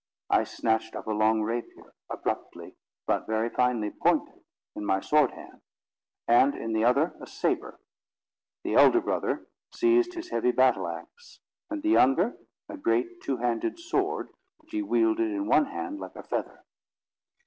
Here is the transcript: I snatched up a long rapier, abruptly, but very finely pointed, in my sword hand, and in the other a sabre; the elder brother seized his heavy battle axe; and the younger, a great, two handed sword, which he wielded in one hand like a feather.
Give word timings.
I 0.31 0.45
snatched 0.45 0.95
up 0.95 1.05
a 1.05 1.11
long 1.11 1.43
rapier, 1.43 1.93
abruptly, 2.09 2.73
but 3.05 3.27
very 3.27 3.51
finely 3.51 3.91
pointed, 3.91 4.41
in 4.75 4.83
my 4.83 4.99
sword 4.99 5.29
hand, 5.33 5.61
and 6.27 6.55
in 6.55 6.73
the 6.73 6.83
other 6.83 7.13
a 7.21 7.27
sabre; 7.27 7.79
the 8.63 8.73
elder 8.73 8.99
brother 8.99 9.45
seized 9.71 10.15
his 10.15 10.31
heavy 10.31 10.53
battle 10.53 10.87
axe; 10.87 11.39
and 11.69 11.83
the 11.83 11.89
younger, 11.89 12.35
a 12.67 12.77
great, 12.77 13.21
two 13.21 13.37
handed 13.37 13.77
sword, 13.77 14.29
which 14.57 14.71
he 14.71 14.81
wielded 14.81 15.29
in 15.29 15.45
one 15.45 15.65
hand 15.65 15.99
like 15.99 16.15
a 16.15 16.23
feather. 16.23 16.63